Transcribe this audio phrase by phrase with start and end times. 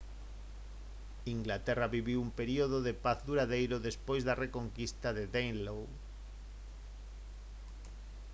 [1.35, 5.81] inglaterra viviu un período de paz duradeiro despois da reconquista de danelaw